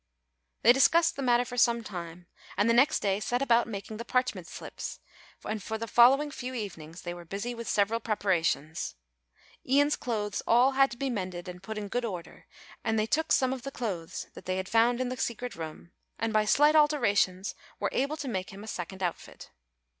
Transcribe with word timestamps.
They 0.63 0.73
discussed 0.73 1.15
the 1.15 1.21
matter 1.21 1.45
for 1.45 1.57
some 1.57 1.83
time 1.83 2.25
and 2.57 2.67
the 2.67 2.73
next 2.73 3.01
day 3.01 3.19
set 3.19 3.43
about 3.43 3.67
making 3.67 3.97
the 3.97 4.03
parchment 4.03 4.47
slips, 4.47 4.99
and 5.45 5.61
for 5.61 5.77
the 5.77 5.85
following 5.85 6.31
few 6.31 6.55
evenings 6.55 7.03
they 7.03 7.13
were 7.13 7.23
busy 7.23 7.53
with 7.53 7.69
several 7.69 7.99
preparations. 7.99 8.95
Ian's 9.63 9.95
clothes 9.95 10.41
all 10.47 10.71
had 10.71 10.89
to 10.89 10.97
be 10.97 11.11
mended 11.11 11.47
and 11.47 11.61
put 11.61 11.77
in 11.77 11.87
good 11.87 12.03
order 12.03 12.47
and 12.83 12.97
they 12.97 13.05
took 13.05 13.31
some 13.31 13.53
of 13.53 13.61
the 13.61 13.69
clothes 13.69 14.25
that 14.33 14.45
they 14.45 14.57
had 14.57 14.67
found 14.67 14.99
in 14.99 15.09
the 15.09 15.17
secret 15.17 15.55
room 15.55 15.91
and 16.17 16.33
by 16.33 16.45
slight 16.45 16.75
alterations 16.75 17.53
were 17.79 17.89
able 17.93 18.17
to 18.17 18.27
make 18.27 18.49
him 18.49 18.63
a 18.63 18.67
second 18.67 19.03
outfit. 19.03 19.51